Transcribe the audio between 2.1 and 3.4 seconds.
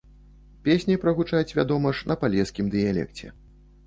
на палескім дыялекце.